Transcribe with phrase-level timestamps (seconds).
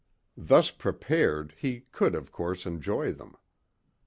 [0.35, 3.35] Thus prepared he could of course enjoy them.